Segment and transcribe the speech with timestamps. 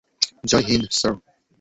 [0.43, 1.13] জয় হিন্দ, স্যার!